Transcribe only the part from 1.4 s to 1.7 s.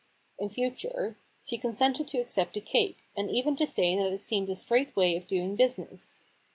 she